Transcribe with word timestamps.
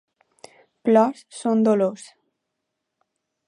Plors 0.87 1.21
són 1.41 1.63
dolors. 1.69 2.09